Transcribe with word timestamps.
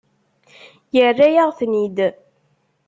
Yerra-yaɣ-ten-id. 0.95 1.97